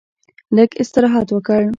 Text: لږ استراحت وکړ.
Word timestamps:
لږ 0.55 0.69
استراحت 0.81 1.27
وکړ. 1.35 1.61